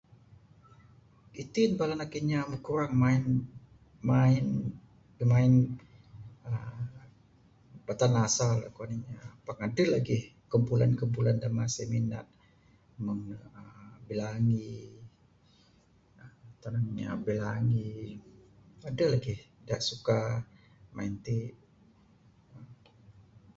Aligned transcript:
Iti 1.41 1.61
ne 1.67 1.75
bala 1.79 1.93
anak 1.97 2.11
kinya 2.13 2.39
moh 2.49 2.61
kurang 2.67 2.93
main, 3.03 3.23
main, 4.09 4.45
pimain 5.15 5.53
uhh.., 6.47 6.79
batang 7.85 8.13
asal 8.27 8.51
kuwan 8.75 8.91
inya. 8.97 9.21
Pak 9.45 9.57
aduh 9.65 9.89
lagi 9.95 10.17
kumpulan-kumpulan 10.51 11.37
da 11.43 11.49
masih 11.59 11.85
minat, 11.93 12.27
mung 13.03 13.21
uhh.. 13.37 13.93
bilangi, 14.07 14.71
[uhh]..tanang 16.61 16.85
inya 16.91 17.09
bilangi, 17.25 17.89
aduh 18.89 19.07
lagi 19.13 19.35
da 19.67 19.75
suka 19.89 20.17
main 20.95 21.13
ti. 21.25 21.37